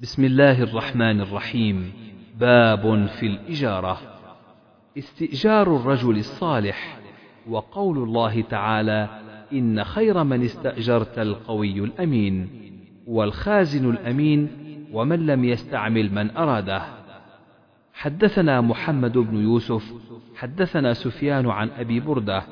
بسم 0.00 0.24
الله 0.24 0.62
الرحمن 0.62 1.20
الرحيم. 1.20 1.92
باب 2.40 3.06
في 3.06 3.26
الإجارة. 3.26 3.98
استئجار 4.98 5.76
الرجل 5.76 6.18
الصالح. 6.18 6.98
وقول 7.48 7.98
الله 7.98 8.40
تعالى 8.40 9.08
إن 9.52 9.84
خير 9.84 10.24
من 10.24 10.44
استأجرت 10.44 11.18
القوي 11.18 11.78
الأمين 11.78 12.48
والخازن 13.06 13.90
الأمين 13.90 14.48
ومن 14.92 15.26
لم 15.26 15.44
يستعمل 15.44 16.14
من 16.14 16.36
أراده. 16.36 16.82
حدثنا 17.92 18.60
محمد 18.60 19.18
بن 19.18 19.42
يوسف 19.42 19.92
حدثنا 20.36 20.92
سفيان 20.92 21.50
عن 21.50 21.70
أبي 21.70 22.00
بردة 22.00 22.42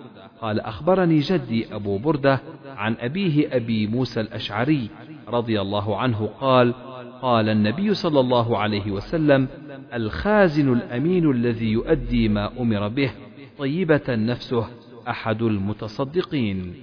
قال 0.41 0.61
أخبرني 0.61 1.19
جدي 1.19 1.75
أبو 1.75 1.99
بردة 1.99 2.41
عن 2.77 2.97
أبيه 3.01 3.57
أبي 3.57 3.87
موسى 3.87 4.21
الأشعري 4.21 4.91
رضي 5.29 5.61
الله 5.61 5.97
عنه 5.97 6.31
قال 6.41 6.75
قال 7.23 7.49
النبي 7.49 7.95
صلى 7.95 8.21
الله 8.21 8.59
عليه 8.59 8.91
وسلم 8.91 9.49
الخازن 9.95 10.73
الأمين 10.73 11.31
الذي 11.31 11.73
يؤدي 11.73 12.29
ما 12.29 12.61
أمر 12.61 12.89
به 12.89 13.11
طيبة 13.59 14.05
نفسه 14.09 14.67
أحد 15.09 15.43
المتصدقين. 15.43 16.75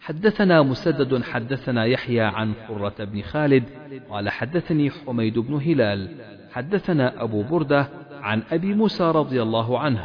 حدثنا 0.00 0.62
مسدد 0.62 1.22
حدثنا 1.22 1.84
يحيى 1.84 2.20
عن 2.20 2.52
قرة 2.68 2.94
بن 2.98 3.22
خالد 3.22 3.64
قال 4.10 4.28
حدثني 4.28 4.90
حميد 4.90 5.38
بن 5.38 5.54
هلال 5.54 6.08
حدثنا 6.52 7.22
أبو 7.22 7.42
بردة 7.42 7.88
عن 8.20 8.42
أبي 8.52 8.74
موسى 8.74 9.04
رضي 9.04 9.42
الله 9.42 9.78
عنه 9.78 10.04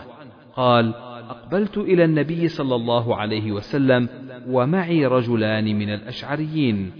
قال 0.56 0.94
أقبلت 1.30 1.78
إلى 1.78 2.04
النبي 2.06 2.48
صلى 2.48 2.76
الله 2.76 3.16
عليه 3.16 3.52
وسلم 3.52 4.10
ومعي 4.48 5.06
رجلان 5.06 5.80
من 5.80 5.90
الأشعريين. 5.90 6.92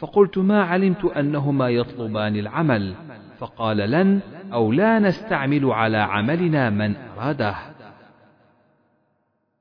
فقلت 0.00 0.38
ما 0.38 0.62
علمت 0.62 1.04
أنهما 1.04 1.68
يطلبان 1.68 2.36
العمل. 2.36 2.94
فقال 3.38 3.76
لن 3.76 4.20
أو 4.52 4.72
لا 4.72 4.98
نستعمل 4.98 5.64
على 5.64 5.96
عملنا 5.96 6.70
من 6.70 6.96
أراده. 6.96 7.54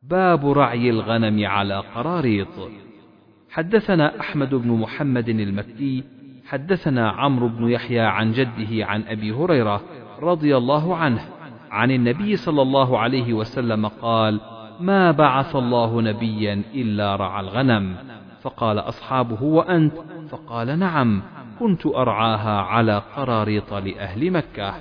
باب 0.04 0.52
رعي 0.52 0.90
الغنم 0.90 1.46
على 1.46 1.84
قراريط. 1.96 2.70
حدثنا 3.52 4.20
أحمد 4.20 4.56
بن 4.56 4.72
محمد 4.72 5.30
المكي 5.30 6.04
حدثنا 6.48 7.10
عمرو 7.10 7.48
بن 7.48 7.70
يحيى 7.70 8.00
عن 8.00 8.32
جده 8.32 8.86
عن 8.86 9.04
أبي 9.04 9.32
هريرة 9.32 9.82
رضي 10.22 10.58
الله 10.58 10.96
عنه 10.96 11.26
عن 11.72 11.92
النبي 11.92 12.36
صلى 12.36 12.62
الله 12.62 13.00
عليه 13.00 13.34
وسلم 13.34 13.88
قال 13.88 14.42
ما 14.80 15.12
بعث 15.12 15.56
الله 15.56 16.02
نبيا 16.02 16.62
إلا 16.74 17.16
رعى 17.16 17.42
الغنم. 17.42 17.96
فقال 18.42 18.80
أصحابه 18.80 19.44
وأنت؟ 19.44 19.94
فقال 20.30 20.80
نعم 20.80 21.22
كنت 21.60 21.86
أرعاها 21.86 22.62
على 22.62 23.02
قراريط 23.16 23.74
لأهل 23.74 24.32
مكة. 24.32 24.74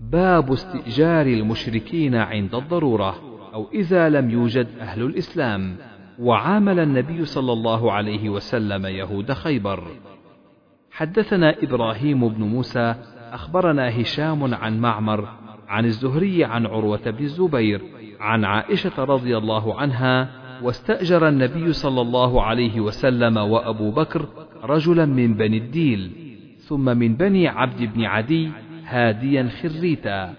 باب 0.00 0.52
استئجار 0.52 1.26
المشركين 1.26 2.14
عند 2.14 2.54
الضرورة 2.54 3.16
أو 3.54 3.68
إذا 3.72 4.08
لم 4.08 4.30
يوجد 4.30 4.68
أهل 4.80 5.02
الإسلام. 5.02 5.76
وعامل 6.18 6.80
النبي 6.80 7.24
صلى 7.24 7.52
الله 7.52 7.92
عليه 7.92 8.28
وسلم 8.28 8.86
يهود 8.86 9.32
خيبر. 9.32 9.84
حدثنا 10.90 11.54
إبراهيم 11.62 12.28
بن 12.28 12.42
موسى 12.42 12.94
أخبرنا 13.32 14.00
هشام 14.00 14.54
عن 14.54 14.80
معمر 14.80 15.28
عن 15.68 15.84
الزهري 15.84 16.44
عن 16.44 16.66
عروة 16.66 17.10
بن 17.10 17.24
الزبير 17.24 17.82
عن 18.20 18.44
عائشة 18.44 19.04
رضي 19.04 19.36
الله 19.36 19.80
عنها 19.80 20.39
واستأجر 20.62 21.28
النبي 21.28 21.72
صلى 21.72 22.00
الله 22.00 22.42
عليه 22.42 22.80
وسلم 22.80 23.36
وأبو 23.36 23.90
بكر 23.90 24.28
رجلا 24.64 25.06
من 25.06 25.34
بني 25.34 25.58
الديل 25.58 26.10
ثم 26.58 26.84
من 26.84 27.14
بني 27.14 27.48
عبد 27.48 27.82
بن 27.82 28.04
عدي 28.04 28.50
هاديا 28.84 29.48
خريتا. 29.62 30.34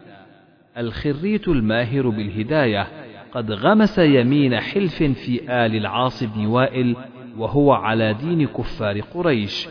الخريت 0.78 1.48
الماهر 1.48 2.10
بالهداية 2.10 2.88
قد 3.34 3.52
غمس 3.52 4.00
يمين 4.00 4.60
حلف 4.60 5.04
في 5.04 5.42
آل 5.66 5.76
العاص 5.76 6.24
بن 6.24 6.46
وائل 6.46 6.96
وهو 7.38 7.72
على 7.72 8.14
دين 8.14 8.48
كفار 8.48 9.00
قريش. 9.00 9.68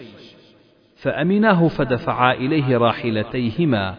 فأمناه 0.96 1.68
فدفعا 1.68 2.34
إليه 2.34 2.76
راحلتيهما 2.76 3.94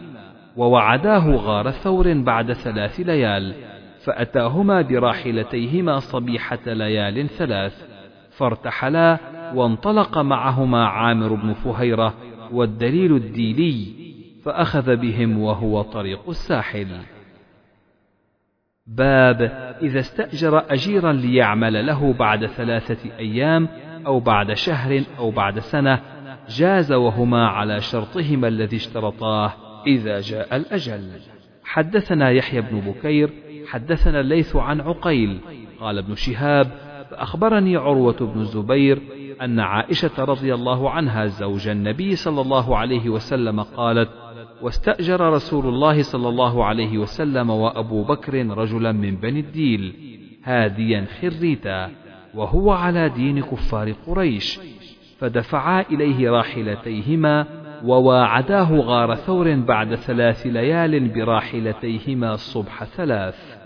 ووعداه 0.56 1.30
غار 1.30 1.70
ثور 1.70 2.12
بعد 2.14 2.52
ثلاث 2.52 3.00
ليال. 3.00 3.54
فأتاهما 4.04 4.82
براحلتيهما 4.82 5.98
صبيحة 5.98 6.60
ليال 6.66 7.28
ثلاث 7.28 7.86
فارتحلا 8.30 9.18
وانطلق 9.54 10.18
معهما 10.18 10.86
عامر 10.86 11.34
بن 11.34 11.52
فهيرة 11.52 12.14
والدليل 12.52 13.16
الديلي 13.16 14.02
فأخذ 14.44 14.96
بهم 14.96 15.38
وهو 15.38 15.82
طريق 15.82 16.28
الساحل. 16.28 16.88
باب 18.86 19.42
إذا 19.82 20.00
استأجر 20.00 20.72
أجيرا 20.72 21.12
ليعمل 21.12 21.86
له 21.86 22.12
بعد 22.12 22.46
ثلاثة 22.46 23.18
أيام 23.18 23.68
أو 24.06 24.20
بعد 24.20 24.52
شهر 24.52 25.02
أو 25.18 25.30
بعد 25.30 25.58
سنة 25.58 26.00
جاز 26.48 26.92
وهما 26.92 27.46
على 27.46 27.80
شرطهما 27.80 28.48
الذي 28.48 28.76
اشترطاه 28.76 29.52
إذا 29.86 30.20
جاء 30.20 30.56
الأجل. 30.56 31.10
حدثنا 31.64 32.30
يحيى 32.30 32.60
بن 32.60 32.80
بكير 32.80 33.30
حدثنا 33.72 34.20
الليث 34.20 34.56
عن 34.56 34.80
عقيل. 34.80 35.40
قال 35.80 35.98
ابن 35.98 36.14
شهاب 36.14 36.70
فأخبرني 37.10 37.76
عروة 37.76 38.16
بن 38.20 38.40
الزبير 38.40 39.02
أن 39.42 39.60
عائشة 39.60 40.24
رضي 40.24 40.54
الله 40.54 40.90
عنها 40.90 41.26
زوج 41.26 41.68
النبي 41.68 42.16
صلى 42.16 42.40
الله 42.40 42.76
عليه 42.76 43.08
وسلم 43.08 43.60
قالت 43.60 44.08
واستأجر 44.62 45.32
رسول 45.32 45.66
الله 45.66 46.02
صلى 46.02 46.28
الله 46.28 46.64
عليه 46.64 46.98
وسلم 46.98 47.50
وأبو 47.50 48.04
بكر 48.04 48.34
رجلا 48.46 48.92
من 48.92 49.16
بني 49.16 49.40
الديل 49.40 49.94
هاديا 50.44 51.06
خريتا 51.20 51.90
وهو 52.34 52.70
على 52.70 53.08
دين 53.08 53.42
كفار 53.42 53.92
قريش 54.06 54.60
فدفعا 55.18 55.84
إليه 55.90 56.30
راحلتيهما 56.30 57.46
وواعداه 57.84 58.72
غار 58.72 59.14
ثور 59.14 59.54
بعد 59.56 59.94
ثلاث 59.94 60.46
ليال 60.46 61.08
براحلتيهما 61.08 62.34
الصبح 62.34 62.84
ثلاث. 62.84 63.61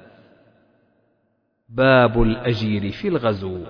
باب 1.68 2.22
الأجير 2.22 2.90
في 2.90 3.08
الغزو. 3.08 3.60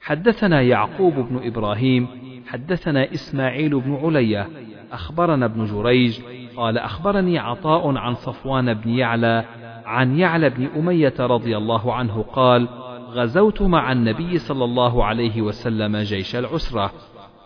حدثنا 0.00 0.62
يعقوب 0.62 1.14
بن 1.14 1.40
إبراهيم 1.46 2.06
حدثنا 2.46 3.12
إسماعيل 3.12 3.80
بن 3.80 3.94
علية 3.94 4.48
أخبرنا 4.92 5.46
ابن 5.46 5.64
جريج 5.64 6.20
قال 6.56 6.78
أخبرني 6.78 7.38
عطاء 7.38 7.96
عن 7.96 8.14
صفوان 8.14 8.74
بن 8.74 8.90
يعلى 8.90 9.44
عن 9.84 10.18
يعلى 10.18 10.50
بن 10.50 10.68
أمية 10.76 11.14
رضي 11.20 11.56
الله 11.56 11.94
عنه 11.94 12.22
قال 12.22 12.68
غزوت 13.10 13.62
مع 13.62 13.92
النبي 13.92 14.38
صلى 14.38 14.64
الله 14.64 15.04
عليه 15.04 15.42
وسلم 15.42 15.96
جيش 15.96 16.36
العسرة 16.36 16.92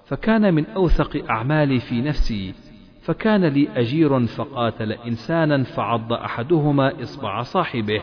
فكان 0.04 0.54
من 0.54 0.66
أوثق 0.66 1.30
أعمالي 1.30 1.80
في 1.80 2.00
نفسي 2.00 2.54
فكان 3.02 3.44
لي 3.44 3.68
أجير 3.76 4.26
فقاتل 4.26 4.92
إنسانا 4.92 5.62
فعض 5.62 6.12
أحدهما 6.12 7.02
إصبع 7.02 7.42
صاحبه 7.42 8.02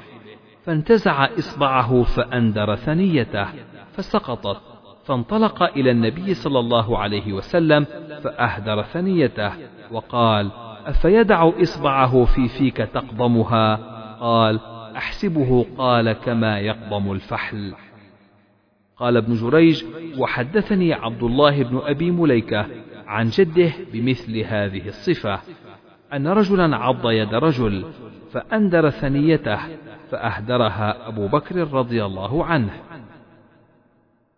فانتزع 0.65 1.25
إصبعه 1.25 2.03
فأندر 2.03 2.75
ثنيته 2.75 3.47
فسقطت 3.91 4.61
فانطلق 5.05 5.63
إلى 5.63 5.91
النبي 5.91 6.33
صلى 6.33 6.59
الله 6.59 6.97
عليه 6.97 7.33
وسلم 7.33 7.83
فأهدر 8.23 8.83
ثنيته 8.83 9.51
وقال 9.91 10.51
أفيدع 10.85 11.51
إصبعه 11.61 12.25
في 12.25 12.47
فيك 12.47 12.77
تقضمها؟ 12.77 13.75
قال 14.19 14.59
أحسبه 14.95 15.65
قال 15.77 16.11
كما 16.11 16.59
يقضم 16.59 17.11
الفحل. 17.11 17.73
قال 18.97 19.17
ابن 19.17 19.33
جريج 19.33 19.83
وحدثني 20.17 20.93
عبد 20.93 21.23
الله 21.23 21.63
بن 21.63 21.81
أبي 21.83 22.11
مليكة 22.11 22.65
عن 23.07 23.29
جده 23.29 23.71
بمثل 23.93 24.37
هذه 24.37 24.87
الصفة 24.87 25.39
أن 26.13 26.27
رجلا 26.27 26.77
عض 26.77 27.09
يد 27.09 27.33
رجل 27.33 27.85
فأندر 28.31 28.89
ثنيته 28.89 29.59
فأهدرها 30.11 31.07
أبو 31.07 31.27
بكر 31.27 31.73
رضي 31.73 32.05
الله 32.05 32.45
عنه. 32.45 32.73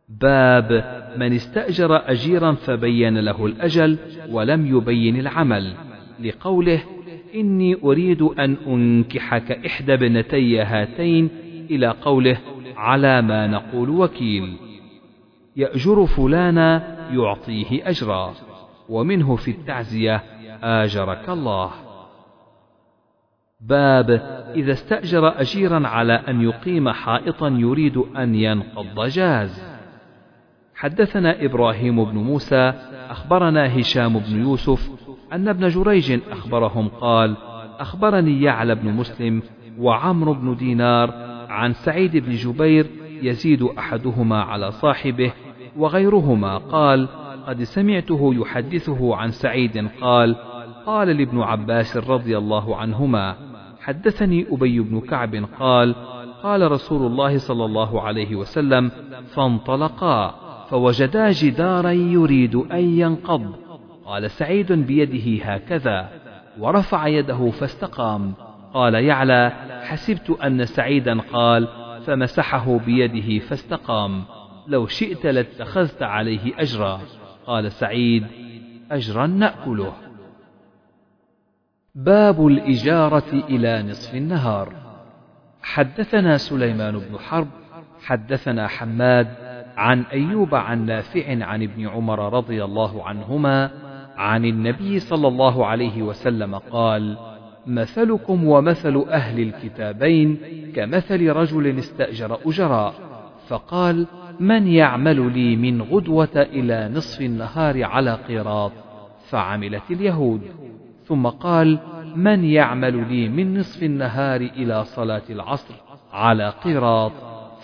باب 0.10 0.72
من 1.18 1.34
استأجر 1.34 2.12
أجيرا 2.12 2.52
فبين 2.52 3.18
له 3.18 3.46
الأجل 3.46 3.98
ولم 4.30 4.78
يبين 4.78 5.20
العمل 5.20 5.74
لقوله 6.20 6.84
إني 7.36 7.78
أريد 7.84 8.22
أن 8.22 8.58
أنكحك 8.68 9.52
إحدى 9.52 9.94
ابنتي 9.94 10.62
هاتين 10.62 11.30
إلى 11.70 11.88
قوله 11.88 12.38
على 12.78 13.22
ما 13.22 13.48
نقول 13.48 13.90
وكيل. 13.90 14.56
يأجر 15.56 16.06
فلانا 16.06 16.98
يعطيه 17.12 17.90
أجرا 17.90 18.34
ومنه 18.90 19.36
في 19.36 19.52
التعزية 19.52 20.24
آجرك 20.64 21.30
الله. 21.30 21.72
باب 23.62 24.10
إذا 24.56 24.72
استأجر 24.72 25.42
أجيرا 25.42 25.88
على 25.88 26.14
أن 26.14 26.42
يقيم 26.42 26.90
حائطا 26.90 27.48
يريد 27.48 27.98
أن 27.98 28.36
ينقض 28.36 29.08
جاز. 29.08 29.72
حدثنا 30.76 31.46
إبراهيم 31.46 32.06
بن 32.06 32.18
موسى 32.18 32.74
أخبرنا 33.10 33.80
هشام 33.80 34.20
بن 34.20 34.42
يوسف 34.42 34.90
أن 35.34 35.48
ابن 35.48 35.68
جريج 35.68 36.20
أخبرهم 36.32 36.88
قال 36.88 37.36
أخبرني 37.80 38.42
يعلى 38.42 38.76
بن 38.76 38.94
مسلم 38.94 39.42
وعمرو 39.80 40.34
بن 40.34 40.56
دينار 40.56 41.14
عن 41.50 41.74
سعيد 41.74 42.18
بن 42.18 42.32
جبير 42.32 42.86
يزيد 43.22 43.64
أحدهما 43.64 44.42
على 44.42 44.72
صاحبه 44.72 45.34
وغيرهما 45.78 46.58
قال 46.58 47.08
قد 47.48 47.64
سمعته 47.64 48.34
يحدثه 48.34 49.16
عن 49.16 49.32
سعيد 49.32 49.88
قال 50.02 50.36
قال 50.86 51.08
لابن 51.08 51.42
عباس 51.42 51.98
رضي 51.98 52.38
الله 52.38 52.76
عنهما 52.76 53.51
حدثني 53.82 54.46
أبي 54.52 54.80
بن 54.80 55.00
كعب 55.00 55.46
قال 55.60 55.96
قال 56.44 56.72
رسول 56.72 57.12
الله 57.12 57.38
صلى 57.38 57.66
الله 57.66 58.02
عليه 58.02 58.36
وسلم 58.36 58.92
فانطلقا 59.34 60.36
فوجدا 60.70 61.32
جدارا 61.32 61.92
يريد 61.92 62.56
أن 62.56 63.00
ينقض. 63.00 63.56
قال 64.06 64.32
سعيد 64.32 64.72
بيده 64.72 65.46
هكذا. 65.46 66.10
ورفع 66.60 67.08
يده 67.08 67.50
فاستقام. 67.50 68.34
قال 68.74 68.94
يعلى 68.94 69.52
حسبت 69.84 70.30
أن 70.30 70.66
سعيدا. 70.66 71.20
قال 71.20 71.68
فمسحه 72.06 72.78
بيده 72.78 73.40
فاستقام. 73.40 74.24
لو 74.68 74.88
شئت 74.88 75.26
لاتخذت 75.26 76.04
عليه 76.04 76.54
أجرا. 76.60 77.00
قال 77.48 77.72
سعيد 77.72 78.28
أجرا 78.92 79.28
نأكله. 79.28 79.94
باب 81.96 82.48
الإجارة 82.48 83.34
إلى 83.34 83.84
نصف 83.84 84.16
النهار. 84.16 84.74
حدثنا 85.62 86.38
سليمان 86.38 86.98
بن 87.00 87.20
حرب 87.20 87.48
حدثنا 88.04 88.68
حماد 88.68 89.28
عن 89.78 90.02
أيوب 90.02 90.56
عن 90.56 90.86
نافع 90.86 91.46
عن 91.46 91.64
ابن 91.64 91.88
عمر 91.88 92.34
رضي 92.34 92.64
الله 92.64 93.08
عنهما 93.08 93.72
عن 94.18 94.46
النبي 94.46 95.00
صلى 95.00 95.28
الله 95.28 95.66
عليه 95.66 96.02
وسلم 96.02 96.56
قال 96.56 97.18
مثلكم 97.68 98.48
ومثل 98.48 99.06
أهل 99.10 99.40
الكتابين 99.40 100.38
كمثل 100.76 101.30
رجل 101.30 101.78
استأجر 101.78 102.38
أجراء. 102.46 102.94
فقال 103.48 104.08
من 104.40 104.68
يعمل 104.68 105.32
لي 105.34 105.56
من 105.56 105.82
غدوة 105.82 106.36
إلى 106.36 106.90
نصف 106.94 107.22
النهار 107.22 107.84
على 107.84 108.14
قيراط؟ 108.28 108.72
فعملت 109.30 109.92
اليهود. 109.92 110.42
ثم 111.12 111.28
قال 111.28 111.80
من 112.16 112.44
يعمل 112.44 113.08
لي 113.08 113.30
من 113.30 113.60
نصف 113.60 113.84
النهار 113.84 114.42
إلى 114.42 114.86
صلاة 114.86 115.22
العصر 115.30 115.74
على 116.14 116.50
قيراط 116.64 117.12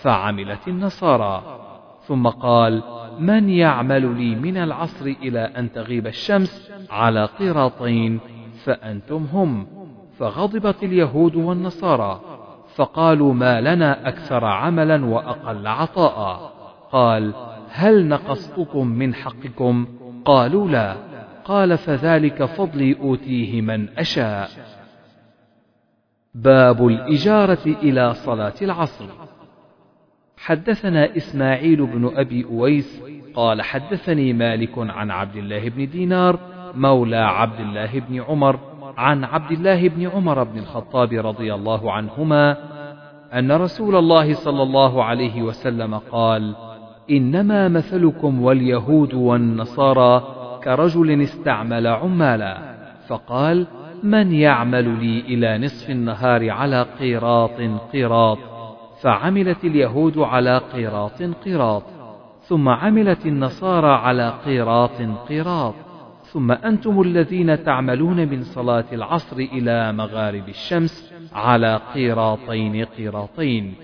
فعملت 0.00 0.68
النصارى. 0.68 1.42
ثم 2.06 2.26
قال 2.26 2.82
من 3.18 3.48
يعمل 3.48 4.16
لي 4.16 4.34
من 4.34 4.56
العصر 4.56 5.04
إلى 5.04 5.40
أن 5.40 5.72
تغيب 5.72 6.06
الشمس 6.06 6.72
على 6.90 7.24
قيراطين 7.24 8.20
فأنتم 8.64 9.26
هم 9.32 9.66
فغضبت 10.18 10.82
اليهود 10.82 11.36
والنصارى 11.36 12.20
فقالوا 12.74 13.34
ما 13.34 13.60
لنا 13.60 14.08
أكثر 14.08 14.44
عملا 14.44 15.06
وأقل 15.06 15.66
عطاء. 15.66 16.52
قال 16.92 17.32
هل 17.70 18.08
نقصتكم 18.08 18.86
من 18.86 19.14
حقكم؟ 19.14 19.86
قالوا 20.24 20.68
لا. 20.68 21.07
قال 21.48 21.78
فذلك 21.78 22.44
فضلي 22.44 22.96
أوتيه 23.00 23.60
من 23.62 23.88
أشاء. 23.98 24.48
باب 26.34 26.86
الإجارة 26.86 27.64
إلى 27.66 28.14
صلاة 28.14 28.54
العصر. 28.62 29.06
حدثنا 30.36 31.16
إسماعيل 31.16 31.86
بن 31.86 32.10
أبي 32.16 32.44
أويس 32.44 33.02
قال 33.34 33.62
حدثني 33.62 34.32
مالك 34.32 34.78
عن 34.78 35.10
عبد 35.10 35.36
الله 35.36 35.68
بن 35.68 35.90
دينار 35.90 36.38
مولى 36.74 37.16
عبد 37.16 37.60
الله 37.60 38.00
بن 38.00 38.20
عمر 38.20 38.58
عن 38.96 39.24
عبد 39.24 39.50
الله 39.50 39.88
بن 39.88 40.08
عمر 40.08 40.44
بن 40.44 40.58
الخطاب 40.58 41.12
رضي 41.12 41.54
الله 41.54 41.92
عنهما 41.92 42.56
أن 43.32 43.52
رسول 43.52 43.96
الله 43.96 44.34
صلى 44.34 44.62
الله 44.62 45.04
عليه 45.04 45.42
وسلم 45.42 45.94
قال: 45.94 46.54
إنما 47.10 47.68
مثلكم 47.68 48.42
واليهود 48.42 49.14
والنصارى 49.14 50.37
كرجل 50.64 51.22
استعمل 51.22 51.86
عمالا 51.86 52.58
فقال: 53.08 53.66
من 54.02 54.32
يعمل 54.32 55.04
لي 55.04 55.20
إلى 55.20 55.58
نصف 55.58 55.90
النهار 55.90 56.50
على 56.50 56.86
قيراط 57.00 57.60
قيراط. 57.92 58.38
فعملت 59.02 59.64
اليهود 59.64 60.18
على 60.18 60.58
قيراط 60.58 61.22
قيراط. 61.22 61.82
ثم 62.40 62.68
عملت 62.68 63.26
النصارى 63.26 63.90
على 63.90 64.34
قيراط 64.46 65.02
قيراط. 65.28 65.74
ثم 66.22 66.52
أنتم 66.52 67.00
الذين 67.00 67.64
تعملون 67.64 68.16
من 68.16 68.42
صلاة 68.42 68.84
العصر 68.92 69.36
إلى 69.36 69.92
مغارب 69.92 70.48
الشمس 70.48 71.14
على 71.32 71.80
قيراطين 71.94 72.84
قيراطين. 72.84 73.74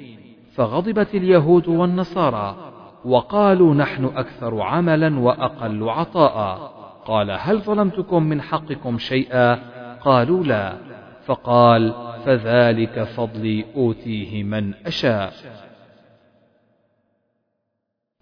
فغضبت 0.55 1.15
اليهود 1.15 1.69
والنصارى. 1.69 2.64
وقالوا 3.05 3.75
نحن 3.75 4.05
أكثر 4.05 4.61
عملا 4.61 5.19
وأقل 5.19 5.89
عطاء. 5.89 6.75
قال 7.05 7.31
هل 7.31 7.59
ظلمتكم 7.59 8.23
من 8.23 8.43
حقكم 8.43 8.99
شيئا؟ 8.99 9.55
قالوا 9.95 10.45
لا. 10.45 10.79
فقال 11.25 11.95
فذلك 12.25 13.03
فضلي 13.03 13.65
أوتيه 13.77 14.43
من 14.43 14.75
أشاء. 14.75 15.33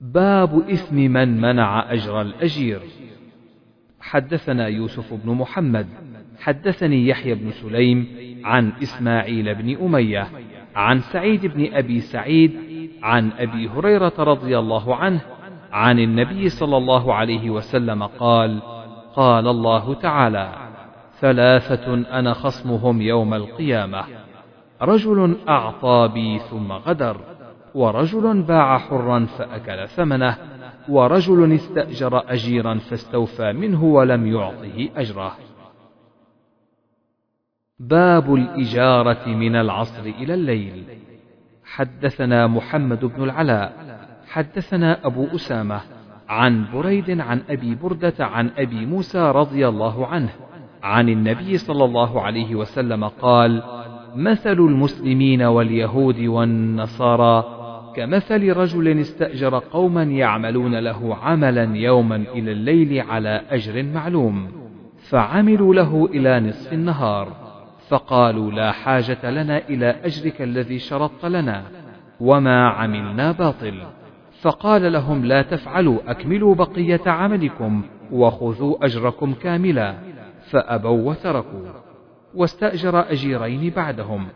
باب 0.01 0.69
إثم 0.71 0.97
من 0.97 1.41
منع 1.41 1.93
أجر 1.93 2.21
الأجير. 2.21 2.81
حدثنا 4.01 4.67
يوسف 4.67 5.15
بن 5.15 5.33
محمد. 5.33 5.87
حدثني 6.41 7.09
يحيى 7.09 7.35
بن 7.35 7.51
سليم 7.51 8.07
عن 8.45 8.73
إسماعيل 8.83 9.55
بن 9.55 9.77
أمية 9.85 10.29
عن 10.75 11.01
سعيد 11.01 11.47
بن 11.47 11.75
أبي 11.75 12.01
سعيد 12.01 12.72
عن 13.03 13.33
أبي 13.33 13.69
هريرة 13.69 14.13
رضي 14.19 14.59
الله 14.59 14.97
عنه 14.97 15.21
عن 15.73 15.99
النبي 15.99 16.49
صلى 16.49 16.77
الله 16.77 17.15
عليه 17.15 17.51
وسلم 17.51 18.03
قال 18.03 18.63
قال 19.17 19.49
الله 19.49 19.95
تعالى 19.95 20.53
ثلاثة 21.21 21.95
أنا 21.95 22.33
خصمهم 22.33 23.03
يوم 23.03 23.35
القيامة. 23.35 24.05
رجل 24.83 25.37
أعطى 25.49 26.11
بي 26.15 26.39
ثم 26.39 26.73
غدر 26.73 27.17
ورجل 27.75 28.43
باع 28.43 28.79
حرا 28.79 29.27
فأكل 29.39 29.89
ثمنه 29.89 30.37
ورجل 30.89 31.53
استأجر 31.53 32.33
أجيرا 32.33 32.75
فاستوفى 32.79 33.53
منه 33.53 33.85
ولم 33.85 34.27
يعطه 34.27 34.89
أجره. 34.97 35.37
باب 37.79 38.35
الإجارة 38.35 39.29
من 39.29 39.57
العصر 39.57 40.03
إلى 40.03 40.35
الليل. 40.35 40.85
حدثنا 41.77 42.47
محمد 42.47 43.05
بن 43.05 43.25
العلاء 43.25 43.73
حدثنا 44.29 45.07
أبو 45.07 45.27
أسامة 45.35 45.81
عن 46.29 46.65
بريد 46.75 47.21
عن 47.21 47.43
أبي 47.51 47.75
بردة 47.75 48.15
عن 48.21 48.51
أبي 48.59 48.87
موسى 48.87 49.19
رضي 49.31 49.69
الله 49.69 50.07
عنه 50.07 50.29
عن 50.83 51.09
النبي 51.09 51.59
صلى 51.59 51.85
الله 51.85 52.21
عليه 52.23 52.55
وسلم 52.55 53.05
قال 53.05 53.63
مثل 54.17 54.53
المسلمين 54.53 55.43
واليهود 55.43 56.21
والنصارى 56.21 57.45
كمثل 57.97 58.53
رجل 58.53 58.99
استأجر 59.01 59.59
قوما 59.59 60.03
يعملون 60.03 60.75
له 60.75 61.17
عملا 61.23 61.77
يوما 61.77 62.17
إلى 62.17 62.53
الليل 62.53 63.01
على 63.01 63.43
أجر 63.51 63.83
معلوم 63.83 64.49
فعملوا 65.09 65.75
له 65.75 66.09
إلى 66.15 66.41
نصف 66.41 66.73
النهار. 66.73 67.42
فقالوا 67.93 68.51
لا 68.51 68.73
حاجة 68.73 69.31
لنا 69.31 69.59
إلى 69.59 69.97
أجرك 70.05 70.43
الذي 70.43 70.79
شرطت 70.79 71.25
لنا 71.25 71.63
وما 72.21 72.69
عملنا 72.69 73.33
باطل. 73.33 73.83
فقال 74.41 74.93
لهم 74.93 75.25
لا 75.25 75.43
تفعلوا 75.43 75.99
أكملوا 76.07 76.55
بقية 76.55 77.01
عملكم 77.07 77.83
وخذوا 78.13 78.85
أجركم 78.85 79.35
كاملا. 79.35 79.95
فأبوا 80.51 81.11
وتركوا 81.11 81.67
واستأجر 82.35 83.01
أجيرين 83.11 83.73
بعدهم. 83.77 84.29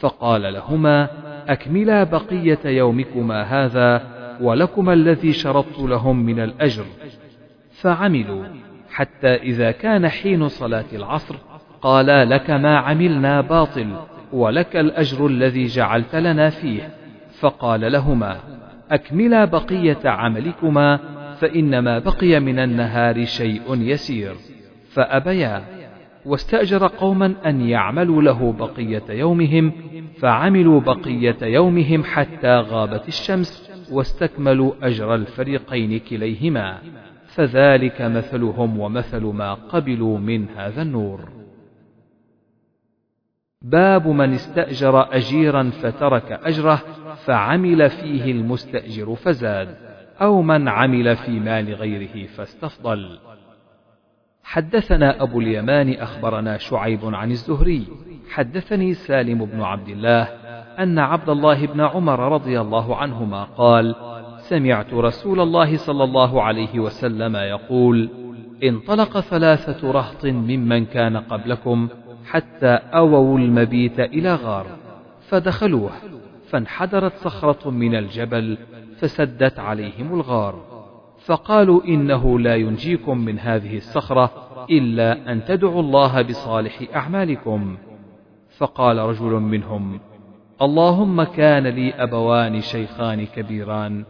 فقال 0.00 0.52
لهما 0.52 1.08
أكملا 1.48 2.04
بقية 2.04 2.60
يومكما 2.64 3.42
هذا 3.42 4.02
ولكما 4.40 4.92
الذي 4.92 5.32
شرطت 5.32 5.78
لهم 5.78 6.16
من 6.26 6.40
الأجر. 6.40 6.84
فعملوا 7.70 8.44
حتى 8.90 9.34
إذا 9.34 9.70
كان 9.70 10.08
حين 10.08 10.48
صلاة 10.48 10.86
العصر 10.92 11.36
قالا 11.82 12.24
لك 12.24 12.50
ما 12.50 12.76
عملنا 12.76 13.40
باطل 13.40 13.86
ولك 14.32 14.76
الأجر 14.76 15.26
الذي 15.26 15.66
جعلت 15.66 16.16
لنا 16.16 16.50
فيه. 16.50 16.88
فقال 17.40 17.92
لهما 17.92 18.36
أكملا 18.90 19.44
بقية 19.44 19.98
عملكما 20.04 20.98
فإنما 21.40 21.98
بقي 21.98 22.40
من 22.40 22.58
النهار 22.58 23.24
شيء 23.24 23.62
يسير. 23.74 24.34
فأبيا 24.92 25.62
واستأجر 26.26 26.86
قوما 26.86 27.34
أن 27.46 27.60
يعملوا 27.60 28.22
له 28.22 28.52
بقية 28.52 29.02
يومهم 29.08 29.72
فعملوا 30.18 30.80
بقية 30.80 31.36
يومهم 31.42 32.04
حتى 32.04 32.56
غابت 32.56 33.08
الشمس 33.08 33.70
واستكملوا 33.92 34.72
أجر 34.82 35.14
الفريقين 35.14 35.98
كليهما. 35.98 36.78
فذلك 37.26 38.02
مثلهم 38.02 38.80
ومثل 38.80 39.24
ما 39.24 39.54
قبلوا 39.54 40.18
من 40.18 40.46
هذا 40.56 40.82
النور. 40.82 41.37
باب 43.62 44.08
من 44.08 44.32
استأجر 44.32 45.14
أجيرا 45.16 45.70
فترك 45.82 46.32
أجره 46.32 46.82
فعمل 47.24 47.90
فيه 47.90 48.32
المستأجر 48.32 49.14
فزاد 49.14 49.76
أو 50.20 50.42
من 50.42 50.68
عمل 50.68 51.16
في 51.16 51.40
مال 51.40 51.74
غيره 51.74 52.26
فاستفضل. 52.26 53.18
حدثنا 54.42 55.22
أبو 55.22 55.40
اليمان 55.40 55.92
أخبرنا 55.92 56.58
شعيب 56.58 57.00
عن 57.04 57.30
الزهري 57.30 57.86
حدثني 58.30 58.94
سالم 58.94 59.44
بن 59.44 59.62
عبد 59.62 59.88
الله 59.88 60.22
أن 60.78 60.98
عبد 60.98 61.28
الله 61.28 61.66
بن 61.66 61.80
عمر 61.80 62.32
رضي 62.32 62.60
الله 62.60 62.96
عنهما 62.96 63.44
قال 63.44 63.94
سمعت 64.38 64.94
رسول 64.94 65.40
الله 65.40 65.76
صلى 65.76 66.04
الله 66.04 66.42
عليه 66.42 66.78
وسلم 66.78 67.36
يقول 67.36 68.10
انطلق 68.62 69.20
ثلاثة 69.20 69.90
رهط 69.90 70.26
ممن 70.26 70.84
كان 70.84 71.16
قبلكم 71.16 71.88
حتى 72.30 72.66
أووا 72.94 73.38
المبيت 73.38 74.00
إلى 74.00 74.34
غار 74.34 74.66
فدخلوه 75.28 75.90
فانحدرت 76.50 77.16
صخرة 77.16 77.70
من 77.70 77.94
الجبل 77.94 78.58
فسدت 78.98 79.58
عليهم 79.58 80.14
الغار. 80.14 80.54
فقالوا 81.24 81.84
إنه 81.84 82.38
لا 82.38 82.56
ينجيكم 82.56 83.18
من 83.18 83.38
هذه 83.38 83.76
الصخرة 83.76 84.30
إلا 84.70 85.32
أن 85.32 85.44
تدعوا 85.44 85.80
الله 85.80 86.22
بصالح 86.22 86.82
أعمالكم. 86.94 87.76
فقال 88.58 88.98
رجل 88.98 89.32
منهم 89.32 90.00
اللهم 90.62 91.22
كان 91.22 91.66
لي 91.66 91.94
أبوان 91.94 92.60
شيخان 92.60 93.26
كبيران 93.26 94.04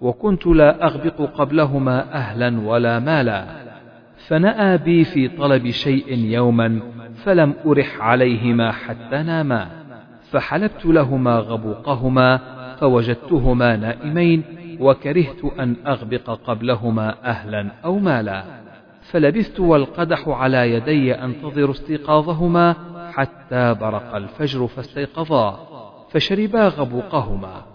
وكنت 0.00 0.46
لا 0.46 0.86
أغبط 0.86 1.20
قبلهما 1.20 2.14
أهلا 2.14 2.60
ولا 2.60 2.98
مالا. 2.98 3.59
فنأى 4.30 4.78
بي 4.78 5.04
في 5.04 5.28
طلب 5.28 5.70
شيء 5.70 6.18
يوما 6.18 6.80
فلم 7.24 7.54
أرح 7.66 8.00
عليهما 8.00 8.72
حتى 8.72 9.22
ناما. 9.22 9.68
فحلبت 10.30 10.86
لهما 10.86 11.38
غبوقهما 11.38 12.40
فوجدتهما 12.80 13.76
نائمين 13.76 14.42
وكرهت 14.80 15.44
أن 15.44 15.76
أغبق 15.86 16.30
قبلهما 16.30 17.14
أهلا 17.24 17.68
أو 17.84 17.98
مالا. 17.98 18.44
فلبثت 19.02 19.60
والقدح 19.60 20.28
على 20.28 20.72
يدي 20.72 21.14
أنتظر 21.14 21.70
استيقاظهما 21.70 22.74
حتى 23.12 23.74
برق 23.74 24.16
الفجر 24.16 24.66
فاستيقظا. 24.66 25.58
فشربا 26.10 26.68
غبوقهما. 26.68 27.69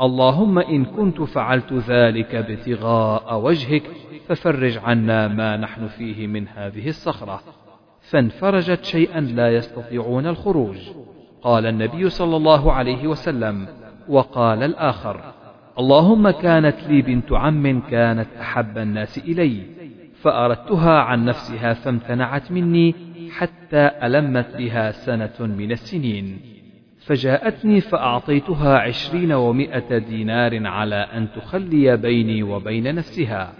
اللهم 0.00 0.58
إن 0.58 0.84
كنت 0.84 1.20
فعلت 1.20 1.72
ذلك 1.72 2.34
ابتغاء 2.34 3.40
وجهك 3.40 3.82
ففرج 4.28 4.78
عنا 4.78 5.28
ما 5.28 5.56
نحن 5.56 5.86
فيه 5.86 6.26
من 6.26 6.48
هذه 6.48 6.88
الصخرة. 6.88 7.40
فانفرجت 8.00 8.84
شيئا 8.84 9.20
لا 9.20 9.54
يستطيعون 9.54 10.26
الخروج. 10.26 10.76
قال 11.42 11.66
النبي 11.66 12.08
صلى 12.08 12.36
الله 12.36 12.72
عليه 12.72 13.06
وسلم 13.06 13.66
وقال 14.08 14.62
الآخر 14.62 15.20
اللهم 15.78 16.30
كانت 16.30 16.76
لي 16.88 17.02
بنت 17.02 17.32
عم 17.32 17.80
كانت 17.80 18.28
أحب 18.40 18.78
الناس 18.78 19.18
إلي 19.18 19.62
فأردتها 20.22 20.98
عن 21.00 21.24
نفسها 21.24 21.74
فامتنعت 21.74 22.52
مني 22.52 22.94
حتى 23.30 23.90
ألمت 24.02 24.56
بها 24.56 24.90
سنة 24.90 25.46
من 25.46 25.72
السنين. 25.72 26.57
فجاءتني 27.08 27.80
فأعطيتها 27.80 28.78
عشرين 28.78 29.32
ومائة 29.32 29.98
دينار 29.98 30.66
على 30.66 30.96
أن 30.96 31.28
تخلي 31.36 31.96
بيني 31.96 32.42
وبين 32.42 32.94
نفسها. 32.94 33.52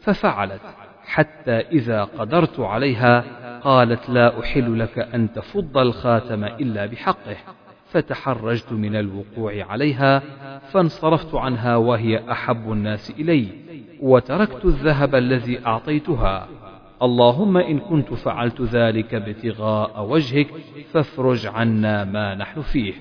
ففعلت 0.00 0.60
حتى 1.04 1.52
إذا 1.52 2.04
قدرت 2.04 2.60
عليها 2.60 3.24
قالت 3.60 4.10
لا 4.10 4.40
أحل 4.40 4.78
لك 4.78 4.98
أن 4.98 5.32
تفض 5.32 5.78
الخاتم 5.78 6.44
إلا 6.44 6.86
بحقه. 6.86 7.36
فتحرجت 7.90 8.72
من 8.72 8.96
الوقوع 8.96 9.64
عليها 9.64 10.22
فانصرفت 10.60 11.34
عنها 11.34 11.76
وهي 11.76 12.30
أحب 12.30 12.72
الناس 12.72 13.10
إلي 13.10 13.46
وتركت 14.00 14.64
الذهب 14.64 15.14
الذي 15.14 15.66
أعطيتها. 15.66 16.48
اللهم 17.02 17.56
إن 17.56 17.78
كنت 17.78 18.14
فعلت 18.14 18.60
ذلك 18.60 19.14
ابتغاء 19.14 20.04
وجهك 20.04 20.48
فافرج 20.92 21.46
عنا 21.46 22.04
ما 22.04 22.34
نحن 22.34 22.60
فيه. 22.60 22.94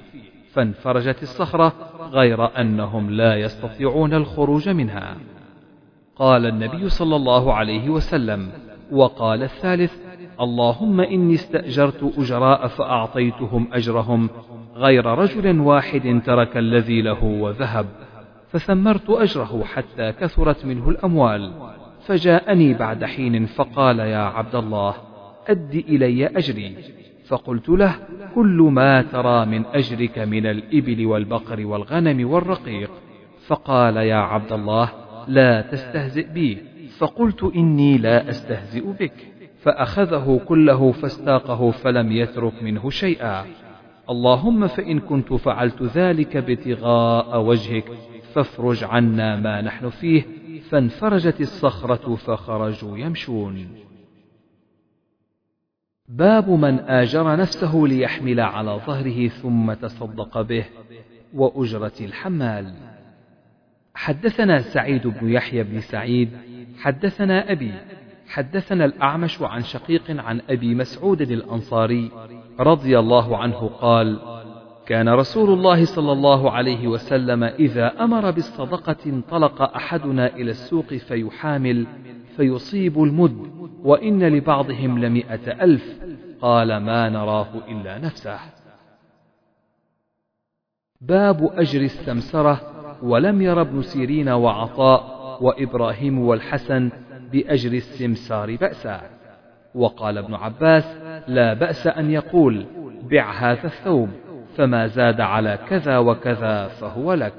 فانفرجت 0.53 1.23
الصخرة 1.23 1.73
غير 2.11 2.59
أنهم 2.61 3.09
لا 3.11 3.35
يستطيعون 3.35 4.13
الخروج 4.13 4.69
منها. 4.69 5.17
قال 6.15 6.45
النبي 6.45 6.89
صلى 6.89 7.15
الله 7.15 7.53
عليه 7.53 7.89
وسلم 7.89 8.49
وقال 8.91 9.43
الثالث 9.43 9.93
اللهم 10.41 11.01
إني 11.01 11.33
استأجرت 11.33 12.13
أجراء 12.17 12.67
فأعطيتهم 12.67 13.67
أجرهم 13.73 14.29
غير 14.75 15.05
رجل 15.05 15.59
واحد 15.59 16.21
ترك 16.25 16.57
الذي 16.57 17.01
له 17.01 17.23
وذهب 17.23 17.85
فثمرت 18.47 19.09
أجره 19.09 19.63
حتى 19.63 20.11
كثرت 20.11 20.65
منه 20.65 20.89
الأموال. 20.89 21.51
فجاءني 22.07 22.73
بعد 22.73 23.05
حين 23.05 23.45
فقال 23.45 23.99
يا 23.99 24.17
عبد 24.17 24.55
الله 24.55 24.93
أد 25.47 25.83
إلي 25.89 26.27
أجري. 26.27 26.75
فقلت 27.27 27.69
له 27.69 27.95
كل 28.35 28.69
ما 28.71 29.01
ترى 29.01 29.45
من 29.45 29.65
أجرك 29.65 30.19
من 30.19 30.45
الإبل 30.45 31.05
والبقر 31.05 31.65
والغنم 31.65 32.29
والرقيق. 32.29 32.91
فقال 33.47 33.97
يا 33.97 34.15
عبد 34.15 34.51
الله 34.51 34.89
لا 35.27 35.61
تستهزئ 35.61 36.27
بي. 36.33 36.57
فقلت 36.97 37.43
إني 37.43 37.97
لا 37.97 38.29
أستهزئ 38.29 38.85
بك. 38.99 39.13
فأخذه 39.61 40.41
كله 40.45 40.91
فاستاقه 40.91 41.71
فلم 41.71 42.11
يترك 42.11 42.63
منه 42.63 42.89
شيئا. 42.89 43.45
اللهم 44.09 44.67
فإن 44.67 44.99
كنت 44.99 45.33
فعلت 45.33 45.83
ذلك 45.83 46.35
ابتغاء 46.35 47.41
وجهك 47.41 47.85
فافرج 48.33 48.83
عنا 48.83 49.35
ما 49.35 49.61
نحن 49.61 49.89
فيه. 49.89 50.36
فانفرجت 50.59 51.41
الصخرة 51.41 52.15
فخرجوا 52.15 52.97
يمشون. 52.97 53.67
باب 56.09 56.49
من 56.49 56.79
آجر 56.79 57.35
نفسه 57.35 57.75
ليحمل 57.87 58.39
على 58.39 58.81
ظهره 58.87 59.27
ثم 59.27 59.73
تصدق 59.73 60.41
به 60.41 60.65
وأجرة 61.33 61.93
الحمال. 62.01 62.73
حدثنا 63.95 64.61
سعيد 64.61 65.07
بن 65.07 65.29
يحيى 65.29 65.63
بن 65.63 65.79
سعيد 65.79 66.29
حدثنا 66.77 67.51
أبي 67.51 67.73
حدثنا 68.27 68.85
الأعمش 68.85 69.41
عن 69.41 69.61
شقيق 69.61 70.03
عن 70.09 70.41
أبي 70.49 70.75
مسعود 70.75 71.21
الأنصاري 71.21 72.11
رضي 72.59 72.99
الله 72.99 73.37
عنه 73.37 73.67
قال 73.67 74.36
كان 74.87 75.09
رسول 75.09 75.49
الله 75.49 75.85
صلى 75.85 76.11
الله 76.11 76.51
عليه 76.51 76.87
وسلم 76.87 77.43
إذا 77.43 78.03
أمر 78.03 78.31
بالصدقة 78.31 78.95
انطلق 79.05 79.61
أحدنا 79.61 80.35
إلى 80.35 80.51
السوق 80.51 80.93
فيحامل 80.93 81.87
فيصيب 82.37 83.03
المد 83.03 83.37
وإن 83.83 84.23
لبعضهم 84.23 84.99
لمئة 84.99 85.63
ألف. 85.63 85.99
قال 86.41 86.77
ما 86.77 87.09
نراه 87.09 87.47
إلا 87.67 87.97
نفسه. 87.97 88.39
باب 91.01 91.51
أجر 91.53 91.81
السمسرة 91.81 92.61
ولم 93.03 93.41
ير 93.41 93.61
ابن 93.61 93.81
سيرين 93.81 94.29
وعطاء 94.29 95.17
وإبراهيم 95.43 96.19
والحسن 96.19 96.91
بأجر 97.31 97.73
السمسار 97.73 98.55
بأسا. 98.55 99.01
وقال 99.75 100.17
ابن 100.17 100.33
عباس 100.33 100.97
لا 101.27 101.53
بأس 101.53 101.87
أن 101.87 102.11
يقول 102.11 102.65
بع 103.09 103.31
هذا 103.31 103.65
الثوب. 103.65 104.09
فما 104.57 104.87
زاد 104.87 105.21
على 105.21 105.59
كذا 105.69 105.97
وكذا 105.97 106.67
فهو 106.67 107.13
لك. 107.13 107.33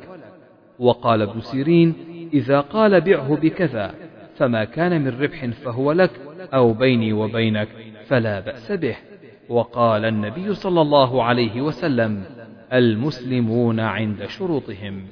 وقال 0.79 1.23
ابن 1.23 1.41
سيرين 1.41 1.95
إذا 2.33 2.61
قال 2.61 3.01
بعه 3.01 3.37
بكذا 3.37 3.95
فما 4.37 4.65
كان 4.65 5.05
من 5.05 5.21
ربح 5.21 5.47
فهو 5.47 5.93
لك 5.93 6.11
أو 6.55 6.73
بيني 6.73 7.13
وبينك 7.13 7.69
فلا 8.07 8.41
بأس 8.41 8.73
به. 8.73 8.97
وقال 9.49 10.05
النبي 10.05 10.55
صلى 10.55 10.81
الله 10.81 11.23
عليه 11.23 11.61
وسلم 11.61 12.25
المسلمون 12.73 13.81
عند 13.81 14.27
شروطهم. 14.27 15.07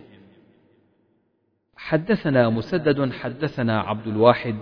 حدثنا 1.77 2.51
مسدد 2.51 3.13
حدثنا 3.13 3.81
عبد 3.81 4.07
الواحد 4.07 4.55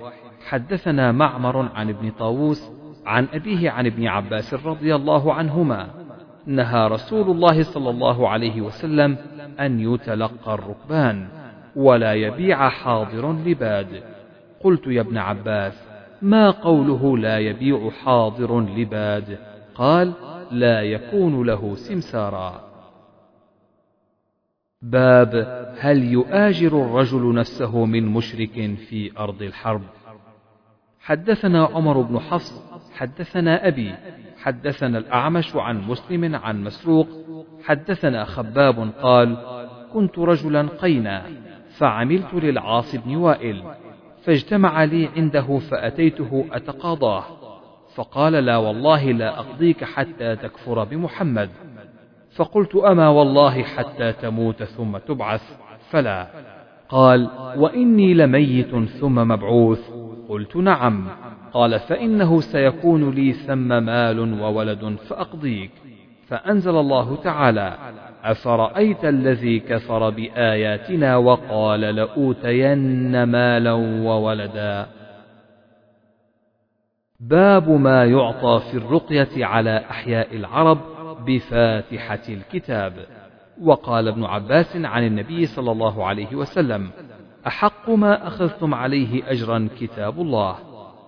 حدثنا 0.49 1.13
معمر 1.13 1.69
عن 1.75 1.89
ابن 1.89 2.11
طاووس 2.11 2.71
عن 3.07 3.29
أبيه 3.33 3.71
عن 3.71 3.87
ابن 3.87 4.07
عباس 4.07 4.55
رضي 4.55 4.95
الله 4.95 5.35
عنهما. 5.35 6.04
نهى 6.47 6.89
رسول 6.89 7.31
الله 7.31 7.63
صلى 7.63 7.91
الله 7.91 8.29
عليه 8.29 8.61
وسلم 8.61 9.17
أن 9.61 9.81
يتلقى 9.81 10.55
الركبان 10.55 11.29
ولا 11.77 12.15
يبيع 12.15 12.69
حاضر 12.69 13.33
لباد. 13.33 14.03
قلت 14.61 14.87
يا 14.87 15.01
ابن 15.01 15.19
عباس 15.19 15.89
ما 16.23 16.51
قوله 16.51 17.19
لا 17.19 17.39
يبيع 17.39 17.91
حاضر 17.91 18.61
لباد؟ 18.61 19.39
قال 19.75 20.13
لا 20.51 20.83
يكون 20.83 21.47
له 21.47 21.75
سمسارا. 21.75 22.65
باب 24.83 25.35
هل 25.79 26.05
يؤاجر 26.05 26.83
الرجل 26.83 27.35
نفسه 27.35 27.85
من 27.85 28.07
مشرك 28.07 28.75
في 28.89 29.19
أرض 29.19 29.43
الحرب؟ 29.43 29.83
حدثنا 31.05 31.65
عمر 31.65 32.01
بن 32.01 32.19
حفص 32.19 32.65
حدثنا 32.95 33.69
أبي 33.69 33.95
حدثنا 34.43 34.99
الأعمش 34.99 35.57
عن 35.57 35.81
مسلم 35.89 36.35
عن 36.35 36.65
مسروق 36.65 37.09
حدثنا 37.65 38.25
خباب 38.25 38.91
قال 39.03 39.37
كنت 39.93 40.19
رجلا 40.19 40.69
قينا 40.69 41.23
فعملت 41.77 42.35
للعاص 42.35 42.97
بن 42.97 43.17
وائل 43.17 43.63
فاجتمع 44.23 44.85
لي 44.85 45.09
عنده 45.17 45.59
فأتيته 45.59 46.45
أتقاضاه 46.53 47.25
فقال 47.95 48.33
لا 48.33 48.57
والله 48.57 49.13
لا 49.13 49.39
أقضيك 49.39 49.85
حتى 49.85 50.37
تكفر 50.37 50.85
بمحمد 50.85 51.51
فقلت 52.37 52.77
أما 52.77 53.09
والله 53.09 53.63
حتى 53.63 54.13
تموت 54.13 54.63
ثم 54.63 54.99
تبعث 54.99 55.43
فلا 55.91 56.27
قال 56.89 57.31
وإني 57.57 58.15
لميت 58.15 58.77
ثم 58.77 59.15
مبعوث 59.15 60.04
قلت 60.29 60.57
نعم. 60.57 61.09
قال 61.53 61.81
فإنه 61.81 62.41
سيكون 62.41 63.11
لي 63.11 63.33
ثم 63.33 63.69
مال 63.85 64.41
وولد 64.41 64.97
فأقضيك. 65.09 65.71
فأنزل 66.29 66.77
الله 66.77 67.17
تعالى 67.17 67.77
أفرأيت 68.25 69.05
الذي 69.05 69.61
كفر 69.61 70.11
بآياتنا 70.11 71.17
وقال 71.17 71.81
لأوتين 71.81 73.23
مالا 73.23 73.73
وولدا. 73.73 74.87
باب 77.21 77.71
ما 77.71 78.05
يعطى 78.05 78.63
في 78.71 78.77
الرقية 78.77 79.45
على 79.45 79.85
أحياء 79.91 80.37
العرب 80.37 80.79
بفاتحة 81.27 82.23
الكتاب. 82.29 82.93
وقال 83.63 84.09
ابن 84.09 84.25
عباس 84.25 84.77
عن 84.77 85.07
النبي 85.07 85.47
صلى 85.47 85.73
الله 85.73 86.05
عليه 86.05 86.35
وسلم 86.35 86.91
أحق 87.47 87.91
ما 87.91 88.27
أخذتم 88.27 88.75
عليه 88.75 89.31
أجرا 89.31 89.69
كتاب 89.81 90.21
الله. 90.21 90.59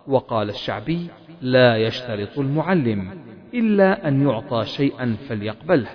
وقال 0.06 0.48
الشعبي 0.48 1.06
لا 1.40 1.76
يشترط 1.76 2.38
المعلم 2.38 3.18
إلا 3.54 4.08
أن 4.08 4.28
يعطى 4.28 4.64
شيئا 4.64 5.16
فليقبله. 5.28 5.88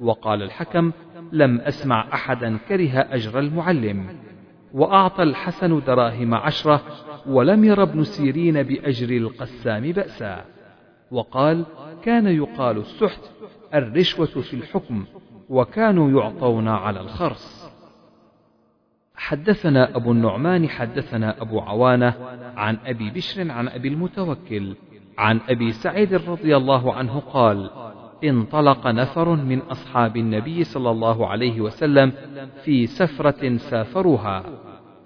وقال 0.00 0.42
الحكم 0.42 0.92
لم 1.32 1.60
أسمع 1.60 2.08
أحدا 2.12 2.58
كره 2.68 3.06
أجر 3.10 3.38
المعلم. 3.38 4.06
وأعطى 4.74 5.22
الحسن 5.22 5.80
دراهم 5.86 6.34
عشرة 6.34 6.82
ولم 7.26 7.64
ير 7.64 7.82
ابن 7.82 8.04
سيرين 8.04 8.62
بأجر 8.62 9.10
القسام 9.16 9.92
بأسا. 9.92 10.44
وقال 11.10 11.64
كان 12.02 12.26
يقال 12.26 12.78
السحت 12.78 13.20
الرشوة 13.74 14.26
في 14.26 14.54
الحكم 14.54 15.04
وكانوا 15.48 16.20
يعطون 16.22 16.68
على 16.68 17.00
الخرص. 17.00 17.59
حدثنا 19.20 19.96
أبو 19.96 20.12
النعمان 20.12 20.68
حدثنا 20.68 21.42
أبو 21.42 21.60
عوانة 21.60 22.14
عن 22.56 22.78
أبي 22.86 23.10
بشر 23.10 23.50
عن 23.50 23.68
أبي 23.68 23.88
المتوكل 23.88 24.74
عن 25.18 25.40
أبي 25.48 25.72
سعيد 25.72 26.14
رضي 26.14 26.56
الله 26.56 26.94
عنه 26.94 27.20
قال 27.20 27.70
انطلق 28.24 28.86
نفر 28.86 29.36
من 29.36 29.58
أصحاب 29.58 30.16
النبي 30.16 30.64
صلى 30.64 30.90
الله 30.90 31.26
عليه 31.26 31.60
وسلم 31.60 32.12
في 32.64 32.86
سفرة 32.86 33.56
سافروها 33.56 34.44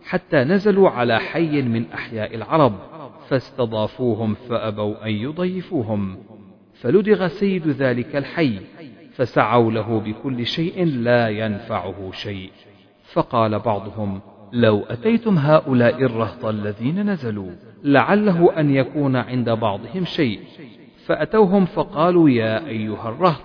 حتى 0.05 0.37
نزلوا 0.37 0.91
على 0.91 1.19
حي 1.21 1.63
من 1.63 1.93
أحياء 1.93 2.35
العرب 2.35 2.75
فاستضافوهم 3.29 4.35
فأبوا 4.35 5.07
أن 5.07 5.11
يضيفوهم 5.11 6.17
فلدغ 6.75 7.27
سيد 7.27 7.69
ذلك 7.69 8.17
الحي 8.17 8.61
فسعوا 9.13 9.73
له 9.73 10.01
بكل 10.01 10.47
شيء 10.47 10.85
لا 10.85 11.29
ينفعه 11.29 12.11
شيء. 12.13 12.51
فقال 13.15 13.59
بعضهم 13.59 14.21
لو 14.53 14.83
أتيتم 14.83 15.39
هؤلاء 15.39 16.03
الرهط 16.03 16.45
الذين 16.45 17.11
نزلوا 17.11 17.51
لعله 17.85 18.61
أن 18.61 18.71
يكون 18.75 19.17
عند 19.17 19.51
بعضهم 19.51 20.05
شيء. 20.05 20.41
فأتوهم 21.07 21.65
فقالوا 21.65 22.31
يا 22.31 22.67
أيها 22.67 23.09
الرهط 23.09 23.43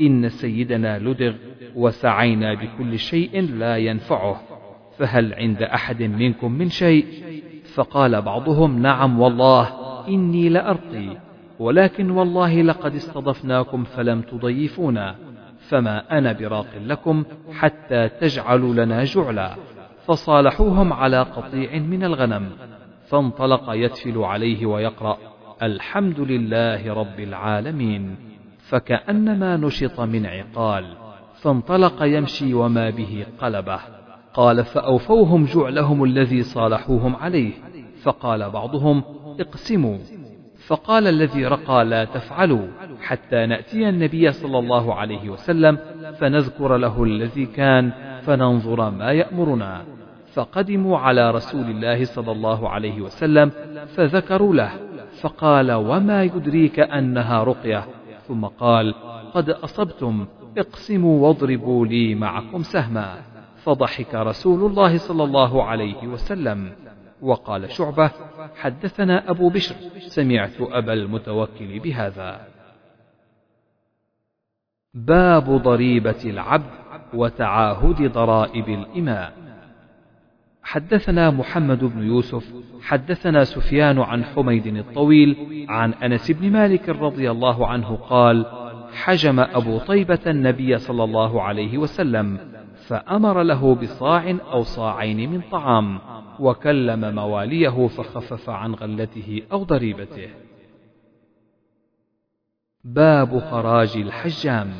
إن 0.00 0.28
سيدنا 0.28 0.98
لدغ 0.98 1.34
وسعينا 1.74 2.54
بكل 2.54 2.98
شيء 2.98 3.40
لا 3.40 3.76
ينفعه 3.76 4.40
فهل 4.98 5.34
عند 5.34 5.62
أحد 5.62 6.02
منكم 6.02 6.52
من 6.52 6.68
شيء؟ 6.68 7.06
فقال 7.74 8.22
بعضهم 8.22 8.82
نعم 8.82 9.20
والله 9.20 9.68
إني 10.08 10.48
لأرقي 10.48 11.16
ولكن 11.58 12.10
والله 12.10 12.62
لقد 12.62 12.94
استضفناكم 12.94 13.84
فلم 13.84 14.20
تضيفونا. 14.20 15.31
فما 15.72 16.18
أنا 16.18 16.32
براق 16.32 16.66
لكم 16.86 17.24
حتى 17.52 18.08
تجعلوا 18.08 18.74
لنا 18.74 19.04
جعلا. 19.04 19.54
فصالحوهم 20.06 20.92
على 20.92 21.22
قطيع 21.22 21.78
من 21.78 22.04
الغنم. 22.04 22.50
فانطلق 23.06 23.70
يتفل 23.70 24.18
عليه 24.18 24.66
ويقرأ 24.66 25.18
الحمد 25.62 26.20
لله 26.20 26.92
رب 26.92 27.20
العالمين. 27.20 28.16
فكأنما 28.58 29.56
نشط 29.56 30.00
من 30.00 30.26
عقال. 30.26 30.84
فانطلق 31.34 32.02
يمشي 32.02 32.54
وما 32.54 32.90
به 32.90 33.26
قلبه. 33.40 33.80
قال 34.34 34.64
فأوفوهم 34.64 35.44
جعلهم 35.44 36.04
الذي 36.04 36.42
صالحوهم 36.42 37.16
عليه. 37.16 37.52
فقال 38.02 38.50
بعضهم 38.50 39.02
اقسموا. 39.40 39.98
فقال 40.66 41.06
الذي 41.06 41.46
رقى 41.46 41.84
لا 41.84 42.04
تفعلوا 42.04 42.66
حتى 43.00 43.46
نأتي 43.46 43.88
النبي 43.88 44.32
صلى 44.32 44.58
الله 44.58 44.94
عليه 44.94 45.30
وسلم 45.30 45.78
فنذكر 46.18 46.76
له 46.76 47.04
الذي 47.04 47.46
كان 47.46 47.92
فننظر 48.22 48.90
ما 48.90 49.12
يأمرنا. 49.12 49.84
فقدموا 50.32 50.98
على 50.98 51.30
رسول 51.30 51.70
الله 51.70 52.04
صلى 52.04 52.32
الله 52.32 52.68
عليه 52.68 53.00
وسلم 53.00 53.50
فذكروا 53.86 54.54
له 54.54 54.70
فقال 55.20 55.72
وما 55.72 56.22
يدريك 56.22 56.80
أنها 56.80 57.44
رقية؟ 57.44 57.84
ثم 58.28 58.44
قال 58.44 58.94
قد 59.34 59.50
أصبتم 59.50 60.26
اقسموا 60.58 61.28
واضربوا 61.28 61.86
لي 61.86 62.14
معكم 62.14 62.62
سهما. 62.62 63.14
فضحك 63.64 64.14
رسول 64.14 64.70
الله 64.70 64.96
صلى 64.96 65.24
الله 65.24 65.64
عليه 65.64 66.06
وسلم. 66.06 66.72
وقال 67.22 67.70
شعبة 67.70 68.10
حدثنا 68.56 69.30
أبو 69.30 69.48
بشر 69.48 69.74
سمعت 69.98 70.60
أبا 70.60 70.92
المتوكل 70.92 71.78
بهذا. 71.78 72.46
باب 74.94 75.44
ضريبة 75.62 76.24
العبد 76.24 76.70
وتعاهد 77.14 78.12
ضرائب 78.12 78.68
الإماء 78.68 79.32
حدثنا 80.62 81.30
محمد 81.30 81.84
بن 81.84 82.02
يوسف 82.02 82.52
حدثنا 82.82 83.44
سفيان 83.44 83.98
عن 83.98 84.24
حميد 84.24 84.66
الطويل 84.66 85.66
عن 85.68 85.92
أنس 85.92 86.30
بن 86.30 86.50
مالك 86.50 86.88
رضي 86.88 87.30
الله 87.30 87.66
عنه 87.66 87.96
قال 87.96 88.46
حجم 88.92 89.40
أبو 89.40 89.78
طيبة 89.78 90.18
النبي 90.26 90.78
صلى 90.78 91.04
الله 91.04 91.42
عليه 91.42 91.78
وسلم 91.78 92.38
فأمر 92.86 93.42
له 93.42 93.74
بصاع 93.74 94.36
أو 94.52 94.62
صاعين 94.62 95.30
من 95.30 95.40
طعام. 95.52 95.98
وكلم 96.40 97.14
مواليه 97.14 97.86
فخفف 97.86 98.50
عن 98.50 98.74
غلته 98.74 99.42
أو 99.52 99.64
ضريبته. 99.64 100.28
باب 102.84 103.38
خراج 103.38 103.96
الحجام. 103.96 104.72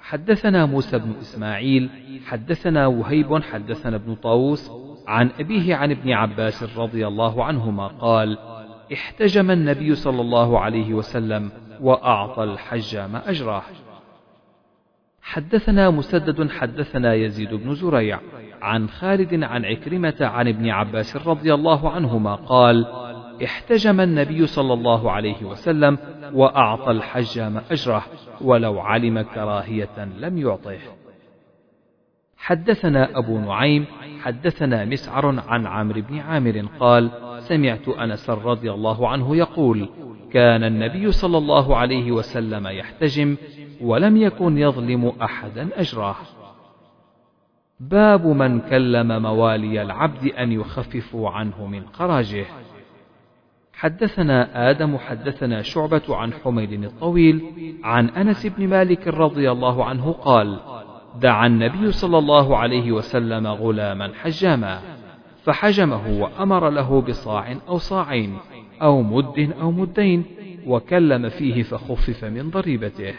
حدثنا 0.00 0.66
موسى 0.66 0.98
بن 0.98 1.14
إسماعيل 1.20 1.90
حدثنا 2.26 2.86
وهيب 2.86 3.42
حدثنا 3.42 3.96
ابن 3.96 4.14
طاووس 4.14 4.70
عن 5.06 5.30
أبيه 5.40 5.74
عن 5.74 5.90
ابن 5.90 6.12
عباس 6.12 6.78
رضي 6.78 7.06
الله 7.06 7.44
عنهما 7.44 7.86
قال 7.86 8.38
احتجم 8.92 9.50
النبي 9.50 9.94
صلى 9.94 10.20
الله 10.20 10.58
عليه 10.60 10.94
وسلم 10.94 11.50
وأعطى 11.80 12.44
الحجام 12.44 13.16
أجره. 13.16 13.64
حدثنا 15.22 15.90
مسدد 15.90 16.50
حدثنا 16.50 17.14
يزيد 17.14 17.54
بن 17.54 17.74
زريع. 17.74 18.20
عن 18.62 18.88
خالد 18.88 19.42
عن 19.42 19.64
عكرمة 19.64 20.16
عن 20.20 20.48
ابن 20.48 20.70
عباس 20.70 21.16
رضي 21.16 21.54
الله 21.54 21.90
عنهما 21.90 22.34
قال 22.34 22.86
احتجم 23.44 24.00
النبي 24.00 24.46
صلى 24.46 24.72
الله 24.72 25.10
عليه 25.10 25.44
وسلم 25.44 25.98
وأعطى 26.32 26.90
الحجام 26.90 27.60
أجره 27.70 28.04
ولو 28.40 28.80
علم 28.80 29.20
كراهية 29.20 30.08
لم 30.18 30.38
يعطه. 30.38 30.78
حدثنا 32.36 33.18
أبو 33.18 33.38
نعيم 33.38 33.86
حدثنا 34.22 34.84
مسعر 34.84 35.40
عن 35.48 35.66
عمرو 35.66 36.00
بن 36.00 36.18
عامر 36.18 36.64
قال 36.80 37.10
سمعت 37.38 37.88
أنس 37.88 38.30
رضي 38.30 38.72
الله 38.72 39.08
عنه 39.08 39.36
يقول 39.36 39.88
كان 40.32 40.64
النبي 40.64 41.12
صلى 41.12 41.38
الله 41.38 41.76
عليه 41.76 42.12
وسلم 42.12 42.66
يحتجم 42.66 43.36
ولم 43.80 44.16
يكن 44.16 44.58
يظلم 44.58 45.12
أحدا 45.22 45.68
أجره. 45.76 46.16
باب 47.80 48.26
من 48.26 48.60
كلم 48.60 49.22
موالي 49.22 49.82
العبد 49.82 50.26
أن 50.26 50.52
يخففوا 50.52 51.30
عنه 51.30 51.66
من 51.66 51.82
خراجه. 51.92 52.46
حدثنا 53.72 54.70
آدم 54.70 54.96
حدثنا 54.96 55.62
شعبة 55.62 56.02
عن 56.08 56.32
حميد 56.32 56.84
الطويل 56.84 57.42
عن 57.84 58.08
أنس 58.08 58.46
بن 58.46 58.68
مالك 58.68 59.08
رضي 59.08 59.50
الله 59.50 59.84
عنه 59.84 60.12
قال 60.12 60.60
دعا 61.20 61.46
النبي 61.46 61.92
صلى 61.92 62.18
الله 62.18 62.56
عليه 62.56 62.92
وسلم 62.92 63.46
غلاما 63.46 64.12
حجاما 64.14 64.80
فحجمه 65.44 66.20
وأمر 66.20 66.70
له 66.70 67.00
بصاع 67.00 67.56
أو 67.68 67.78
صاعين 67.78 68.36
أو 68.82 69.02
مد 69.02 69.52
أو 69.60 69.70
مدين 69.70 70.24
وكلم 70.66 71.28
فيه 71.28 71.62
فخفف 71.62 72.24
من 72.24 72.50
ضريبته. 72.50 73.14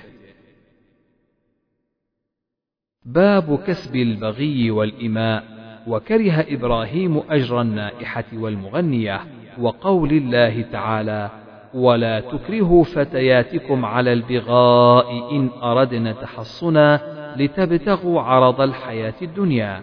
باب 3.06 3.60
كسب 3.68 3.96
البغي 3.96 4.72
والإماء 4.72 5.44
وكره 5.88 6.46
إبراهيم 6.50 7.22
أجر 7.30 7.62
النائحة 7.62 8.24
والمغنية 8.34 9.22
وقول 9.60 10.12
الله 10.12 10.62
تعالى 10.62 11.30
ولا 11.74 12.20
تكرهوا 12.20 12.84
فتياتكم 12.84 13.86
على 13.86 14.14
البغاء 14.14 15.36
إن 15.36 15.50
أردنا 15.64 16.12
تحصنا 16.12 17.02
لتبتغوا 17.38 18.22
عرض 18.22 18.62
الحياة 18.62 19.14
الدنيا 19.22 19.82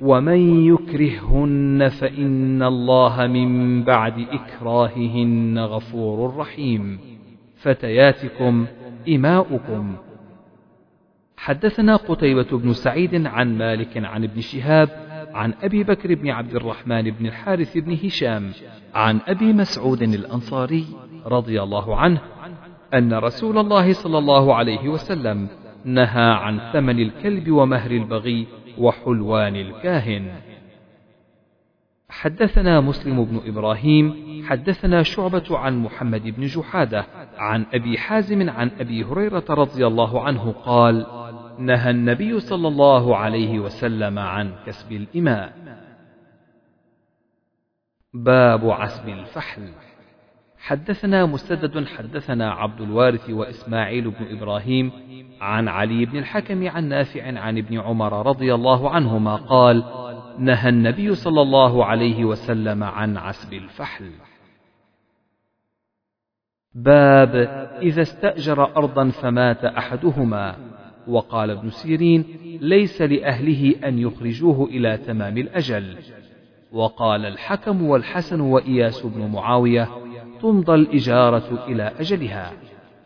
ومن 0.00 0.66
يكرههن 0.66 1.88
فإن 1.88 2.62
الله 2.62 3.26
من 3.26 3.82
بعد 3.82 4.26
إكراههن 4.32 5.58
غفور 5.58 6.36
رحيم. 6.36 6.98
فتياتكم 7.56 8.66
إماؤكم. 9.08 9.96
حدثنا 11.44 11.96
قتيبة 11.96 12.58
بن 12.58 12.72
سعيد 12.72 13.26
عن 13.26 13.58
مالك 13.58 13.96
عن 13.96 14.24
ابن 14.24 14.40
شهاب 14.40 14.88
عن 15.34 15.54
أبي 15.62 15.84
بكر 15.84 16.14
بن 16.14 16.30
عبد 16.30 16.54
الرحمن 16.54 17.02
بن 17.10 17.26
الحارث 17.26 17.78
بن 17.78 17.92
هشام 18.04 18.52
عن 18.94 19.20
أبي 19.26 19.52
مسعود 19.52 20.02
الأنصاري 20.02 20.86
رضي 21.26 21.62
الله 21.62 21.96
عنه 21.96 22.20
أن 22.94 23.14
رسول 23.14 23.58
الله 23.58 23.92
صلى 23.92 24.18
الله 24.18 24.54
عليه 24.54 24.88
وسلم 24.88 25.48
نهى 25.84 26.30
عن 26.30 26.60
ثمن 26.72 26.98
الكلب 27.00 27.50
ومهر 27.50 27.90
البغي 27.90 28.46
وحلوان 28.78 29.56
الكاهن. 29.56 30.32
حدثنا 32.08 32.80
مسلم 32.80 33.24
بن 33.24 33.40
إبراهيم 33.46 34.14
حدثنا 34.48 35.02
شعبة 35.02 35.58
عن 35.58 35.78
محمد 35.78 36.22
بن 36.22 36.46
جحادة 36.46 37.06
عن 37.36 37.66
أبي 37.74 37.98
حازم 37.98 38.50
عن 38.50 38.70
أبي 38.80 39.04
هريرة 39.04 39.44
رضي 39.50 39.86
الله 39.86 40.22
عنه 40.22 40.52
قال 40.52 41.06
نهى 41.58 41.90
النبي 41.90 42.40
صلى 42.40 42.68
الله 42.68 43.16
عليه 43.16 43.58
وسلم 43.58 44.18
عن 44.18 44.52
كسب 44.66 44.92
الإماء 44.92 45.52
باب 48.14 48.70
عسب 48.70 49.08
الفحل. 49.08 49.68
حدثنا 50.58 51.26
مسدد 51.26 51.86
حدثنا 51.86 52.52
عبد 52.52 52.80
الوارث 52.80 53.30
وإسماعيل 53.30 54.10
بن 54.10 54.36
إبراهيم 54.36 54.92
عن 55.40 55.68
علي 55.68 56.04
بن 56.06 56.18
الحكم 56.18 56.68
عن 56.68 56.88
نافع 56.88 57.38
عن 57.40 57.58
ابن 57.58 57.78
عمر 57.78 58.26
رضي 58.26 58.54
الله 58.54 58.90
عنهما 58.90 59.36
قال 59.36 59.84
نهى 60.38 60.68
النبي 60.68 61.14
صلى 61.14 61.42
الله 61.42 61.84
عليه 61.84 62.24
وسلم 62.24 62.84
عن 62.84 63.16
عسب 63.16 63.52
الفحل. 63.52 64.10
باب 66.74 67.34
إذا 67.82 68.02
استأجر 68.02 68.76
أرضا 68.76 69.08
فمات 69.08 69.64
أحدهما. 69.64 70.56
وقال 71.08 71.50
ابن 71.50 71.70
سيرين 71.70 72.24
ليس 72.60 73.02
لأهله 73.02 73.74
أن 73.84 73.98
يخرجوه 73.98 74.64
إلى 74.64 74.96
تمام 74.96 75.38
الأجل. 75.38 75.96
وقال 76.72 77.26
الحكم 77.26 77.82
والحسن 77.82 78.40
وإياس 78.40 79.06
بن 79.06 79.26
معاوية 79.26 79.88
تمضى 80.42 80.74
الإجارة 80.74 81.64
إلى 81.68 81.92
أجلها. 82.00 82.52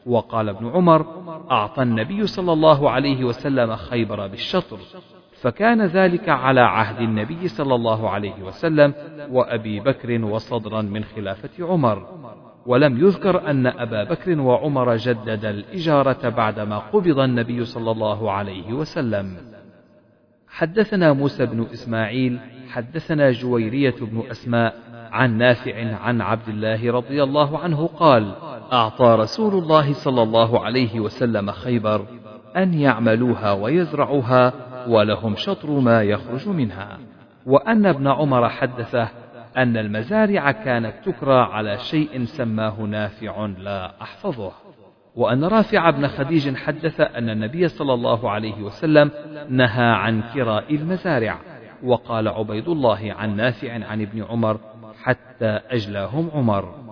وقال 0.07 0.49
ابن 0.49 0.69
عمر 0.69 1.07
أعطى 1.51 1.83
النبي 1.83 2.27
صلى 2.27 2.53
الله 2.53 2.91
عليه 2.91 3.25
وسلم 3.25 3.77
خيبر 3.77 4.27
بالشطر 4.27 4.79
فكان 5.41 5.87
ذلك 5.87 6.29
على 6.29 6.61
عهد 6.61 7.01
النبي 7.01 7.49
صلى 7.49 7.75
الله 7.75 8.11
عليه 8.11 8.43
وسلم 8.43 8.95
وأبي 9.31 9.81
بكر 9.81 10.25
وصدرا 10.25 10.83
من 10.83 11.05
خلافة 11.05 11.51
عمر. 11.61 12.07
ولم 12.69 13.07
يذكر 13.07 13.51
أن 13.51 13.67
أبا 13.67 14.05
بكر 14.05 14.41
وعمر 14.41 14.97
جدد 14.97 15.45
الإجارة 15.45 16.29
بعدما 16.29 16.79
قبض 16.79 17.19
النبي 17.19 17.65
صلى 17.65 17.91
الله 17.91 18.33
عليه 18.33 18.73
وسلم. 18.73 19.37
حدثنا 20.49 21.13
موسى 21.13 21.47
بن 21.47 21.67
إسماعيل 21.73 22.39
حدثنا 22.69 23.31
جويرية 23.31 23.95
بن 24.01 24.23
أسماء 24.31 24.75
عن 25.13 25.39
نافع 25.39 25.95
عن 25.95 26.21
عبد 26.21 26.49
الله 26.49 26.93
رضي 26.93 27.23
الله 27.23 27.59
عنه 27.59 27.87
قال 27.87 28.33
أعطى 28.73 29.17
رسول 29.19 29.55
الله 29.63 29.93
صلى 29.93 30.23
الله 30.23 30.65
عليه 30.65 31.01
وسلم 31.01 31.51
خيبر 31.51 32.07
أن 32.57 32.75
يعملوها 32.75 33.53
ويزرعوها 33.53 34.53
ولهم 34.89 35.35
شطر 35.37 35.71
ما 35.71 36.03
يخرج 36.03 36.49
منها. 36.49 36.99
وأن 37.47 37.87
ابن 37.87 38.07
عمر 38.07 38.49
حدثه 38.49 39.09
أن 39.59 39.77
المزارع 39.77 40.53
كانت 40.53 40.95
تكرى 41.05 41.41
على 41.41 41.79
شيء 41.79 42.25
سماه 42.25 42.81
نافع 42.81 43.47
لا 43.47 44.03
أحفظه. 44.03 44.53
وأن 45.17 45.45
رافع 45.45 45.91
بن 45.91 46.09
خديج 46.09 46.57
حدث 46.57 47.01
أن 47.01 47.31
النبي 47.31 47.69
صلى 47.69 47.95
الله 47.95 48.31
عليه 48.31 48.63
وسلم 48.63 49.11
نهى 49.49 49.91
عن 49.91 50.23
كراء 50.35 50.75
المزارع 50.75 51.39
وقال 51.83 52.29
عبيد 52.29 52.69
الله 52.69 53.15
عن 53.19 53.37
نافع 53.37 53.73
عن 53.73 54.03
ابن 54.03 54.23
عمر 54.23 54.61
حتى 55.03 55.61
أجلاهم 55.71 56.31
عمر. 56.35 56.88